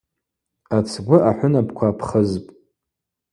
Ацгвы 0.77 1.17
ахӏвынапква 1.29 1.85
апхызпӏ. 1.91 2.49